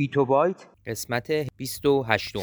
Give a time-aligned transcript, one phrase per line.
[0.00, 2.36] بیتو بایت قسمت 28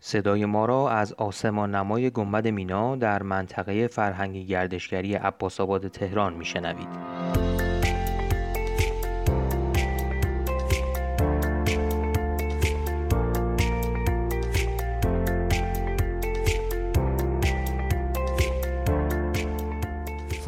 [0.00, 6.34] صدای ما را از آسمان نمای گنبد مینا در منطقه فرهنگی گردشگری عباس آباد تهران
[6.34, 7.17] میشنوید.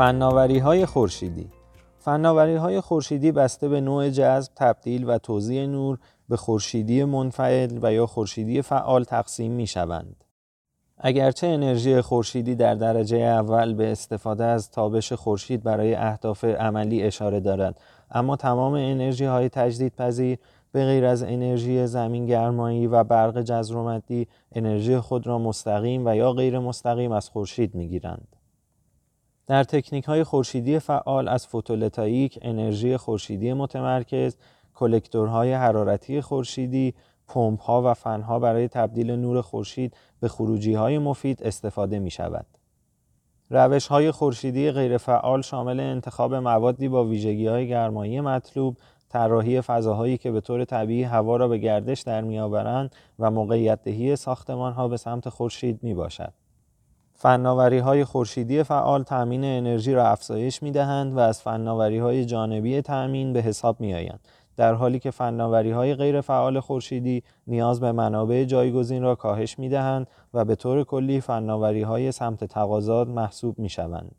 [0.01, 1.51] فناوری های خورشیدی
[1.99, 7.93] فناوری های خورشیدی بسته به نوع جذب، تبدیل و توزیع نور به خورشیدی منفعل و
[7.93, 10.25] یا خورشیدی فعال تقسیم می شوند.
[10.99, 17.41] اگرچه انرژی خورشیدی در درجه اول به استفاده از تابش خورشید برای اهداف عملی اشاره
[17.41, 19.97] دارد اما تمام انرژی های تجدید
[20.73, 26.33] به غیر از انرژی زمین گرمایی و برق جزرومتی انرژی خود را مستقیم و یا
[26.33, 28.40] غیر مستقیم از خورشید می گیرند.
[29.51, 34.37] در تکنیک های خورشیدی فعال از فوتولتاییک، انرژی خورشیدی متمرکز،
[34.75, 36.95] کلکتورهای حرارتی خورشیدی،
[37.29, 42.11] پمپ ها و فن ها برای تبدیل نور خورشید به خروجی های مفید استفاده می
[42.11, 42.47] شود.
[43.51, 48.77] روش های خورشیدی غیرفعال شامل انتخاب موادی با ویژگی های گرمایی مطلوب،
[49.09, 54.17] طراحی فضاهایی که به طور طبیعی هوا را به گردش در میآورند و موقعیت دهی
[54.17, 56.33] ساختمان ها به سمت خورشید می باشد.
[57.23, 62.83] فناوری های خورشیدی فعال تأمین انرژی را افزایش می دهند و از فناوری های جانبی
[62.83, 64.21] تأمین به حساب می آیند.
[64.57, 69.69] در حالی که فناوری های غیر فعال خورشیدی نیاز به منابع جایگزین را کاهش می
[69.69, 74.15] دهند و به طور کلی فناوری های سمت تقاضات محسوب می شوند.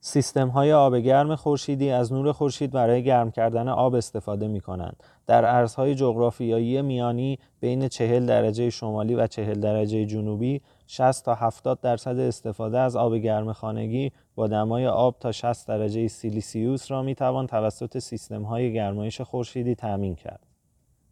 [0.00, 5.02] سیستم های آب گرم خورشیدی از نور خورشید برای گرم کردن آب استفاده می کنند.
[5.26, 11.80] در ارزهای جغرافیایی میانی بین 40 درجه شمالی و 40 درجه جنوبی 60 تا 70
[11.80, 17.14] درصد استفاده از آب گرم خانگی با دمای آب تا 60 درجه سیلیسیوس را می
[17.14, 20.46] توان توسط سیستم های گرمایش خورشیدی تأمین کرد.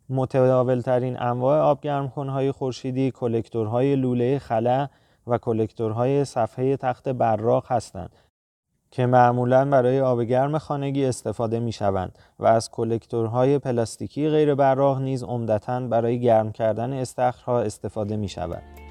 [0.09, 4.89] متداول ترین انواع آب گرم های خورشیدی کلکتورهای لوله خلا
[5.27, 8.17] و کلکتورهای صفحه تخت براق هستند
[8.91, 15.01] که معمولا برای آب گرم خانگی استفاده می شوند و از کلکتورهای پلاستیکی غیر براق
[15.01, 18.84] نیز عمدتا برای گرم کردن استخرها استفاده می شود.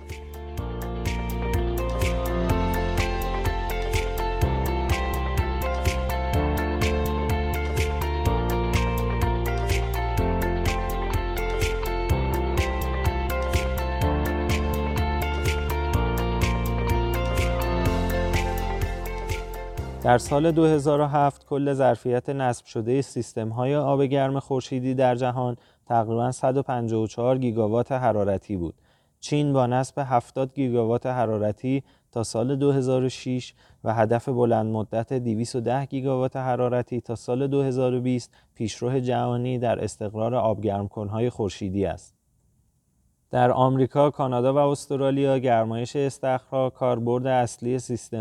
[20.03, 26.31] در سال 2007 کل ظرفیت نصب شده سیستم های آب گرم خورشیدی در جهان تقریبا
[26.31, 28.73] 154 گیگاوات حرارتی بود.
[29.19, 33.53] چین با نصب 70 گیگاوات حرارتی تا سال 2006
[33.83, 41.29] و هدف بلند مدت 210 گیگاوات حرارتی تا سال 2020 پیشرو جهانی در استقرار آبگرمکنهای
[41.29, 42.22] خورشیدی است.
[43.33, 47.77] در آمریکا، کانادا و استرالیا گرمایش استخرها کاربرد اصلی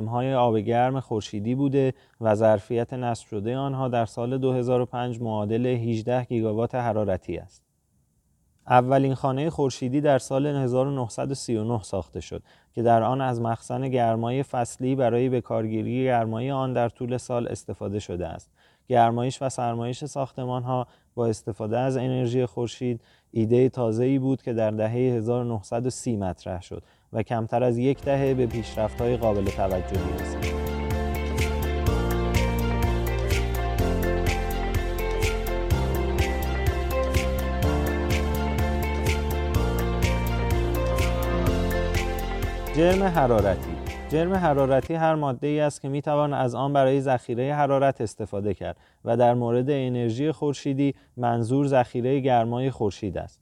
[0.06, 6.24] های آب گرم خورشیدی بوده و ظرفیت نصب شده آنها در سال 2005 معادل 18
[6.24, 7.71] گیگاوات حرارتی است.
[8.68, 12.42] اولین خانه خورشیدی در سال 1939 ساخته شد
[12.74, 17.98] که در آن از مخزن گرمای فصلی برای بکارگیری گرمای آن در طول سال استفاده
[17.98, 18.50] شده است.
[18.88, 24.52] گرمایش و سرمایش ساختمان ها با استفاده از انرژی خورشید ایده تازه ای بود که
[24.52, 30.12] در دهه 1930 مطرح شد و کمتر از یک دهه به پیشرفت های قابل توجهی
[30.20, 30.51] رسید.
[42.76, 43.70] جرم حرارتی
[44.08, 48.54] جرم حرارتی هر ماده ای است که می توان از آن برای ذخیره حرارت استفاده
[48.54, 53.40] کرد و در مورد انرژی خورشیدی منظور ذخیره گرمای خورشید است.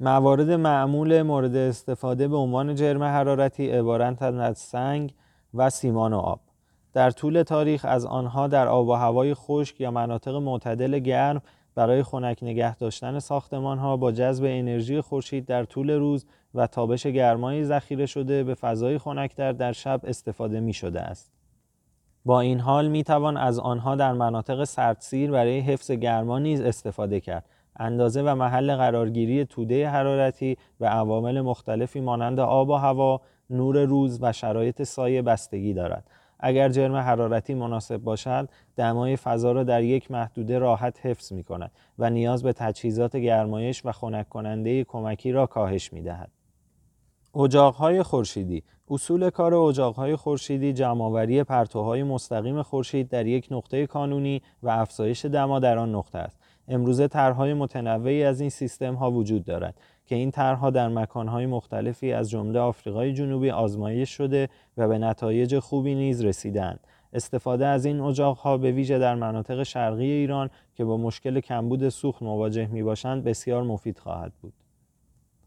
[0.00, 5.14] موارد معمول مورد استفاده به عنوان جرم حرارتی عبارتند از سنگ
[5.54, 6.40] و سیمان و آب.
[6.92, 11.42] در طول تاریخ از آنها در آب و هوای خشک یا مناطق معتدل گرم
[11.78, 17.06] برای خنک نگه داشتن ساختمان ها با جذب انرژی خورشید در طول روز و تابش
[17.06, 21.32] گرمایی ذخیره شده به فضای خنکتر در شب استفاده می شده است.
[22.24, 27.20] با این حال می توان از آنها در مناطق سردسیر برای حفظ گرما نیز استفاده
[27.20, 27.44] کرد.
[27.76, 33.20] اندازه و محل قرارگیری توده حرارتی و عوامل مختلفی مانند آب و هوا،
[33.50, 36.10] نور روز و شرایط سایه بستگی دارد.
[36.40, 41.70] اگر جرم حرارتی مناسب باشد دمای فضا را در یک محدوده راحت حفظ می کند
[41.98, 46.30] و نیاز به تجهیزات گرمایش و خنک کننده کمکی را کاهش می دهد.
[47.34, 54.68] اجاقهای خورشیدی اصول کار اجاقهای خورشیدی جمعآوری پرتوهای مستقیم خورشید در یک نقطه کانونی و
[54.68, 56.38] افزایش دما در آن نقطه است
[56.68, 59.74] امروزه طرحهای متنوعی از این سیستم ها وجود دارد
[60.08, 65.58] که این طرحها در مکانهای مختلفی از جمله آفریقای جنوبی آزمایش شده و به نتایج
[65.58, 66.80] خوبی نیز رسیدند
[67.12, 72.22] استفاده از این اجاقها به ویژه در مناطق شرقی ایران که با مشکل کمبود سوخت
[72.22, 74.52] مواجه می باشند بسیار مفید خواهد بود.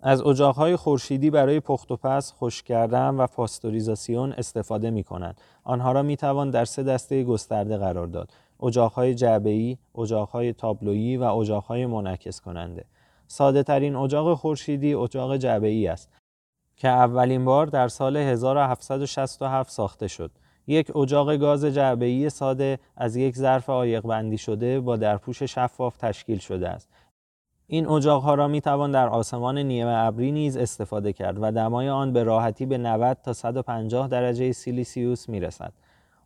[0.01, 5.41] از اجاقهای خورشیدی برای پخت و پس، خشک کردن و پاستوریزاسیون استفاده می کنند.
[5.63, 8.29] آنها را می توان در سه دسته گسترده قرار داد.
[8.63, 12.85] اجاقهای جعبه‌ای، اجاقهای تابلویی و اجاقهای منعکس کننده.
[13.31, 16.10] ساده ترین اجاق خورشیدی اجاق جعبه‌ای است
[16.75, 20.31] که اولین بار در سال 1767 ساخته شد.
[20.68, 26.38] یک اجاق گاز جعبه‌ای ساده از یک ظرف عایق بندی شده با درپوش شفاف تشکیل
[26.38, 26.89] شده است.
[27.68, 32.13] این اجاقها را می توان در آسمان نیمه ابری نیز استفاده کرد و دمای آن
[32.13, 35.74] به راحتی به 90 تا 150 درجه سیلیسیوس می رسد.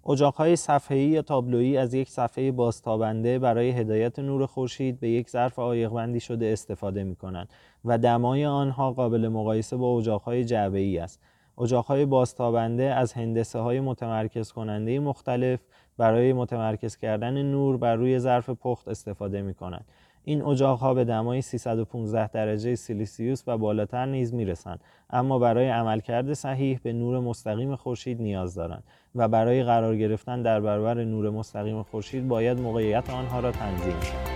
[0.09, 5.59] اجاقهای صفحه‌ای یا تابلویی از یک صفحه بازتابنده برای هدایت نور خورشید به یک ظرف
[5.59, 7.49] عایق بندی شده استفاده می کنند
[7.85, 11.21] و دمای آنها قابل مقایسه با اجاقهای جعبه‌ای است.
[11.61, 15.59] اجاقهای بازتابنده از هندسه های متمرکز کننده مختلف
[15.97, 19.85] برای متمرکز کردن نور بر روی ظرف پخت استفاده می کنند.
[20.25, 24.79] این اجاقها به دمای 315 درجه سیلیسیوس و بالاتر نیز می رسند
[25.09, 28.83] اما برای عملکرد صحیح به نور مستقیم خورشید نیاز دارند
[29.15, 34.34] و برای قرار گرفتن در برابر نور مستقیم خورشید باید موقعیت آنها را تنظیم شد.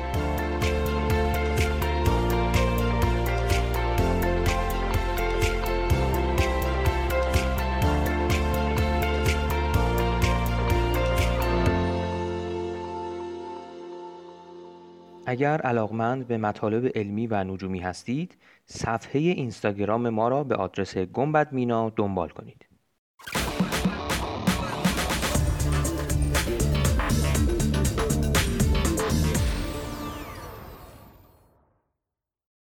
[15.30, 21.52] اگر علاقمند به مطالب علمی و نجومی هستید صفحه اینستاگرام ما را به آدرس گنبد
[21.52, 22.69] مینا دنبال کنید.